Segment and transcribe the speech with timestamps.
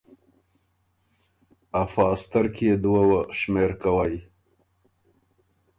[1.83, 4.15] ”افا سترکيې دُوه وه شمېر کوئ“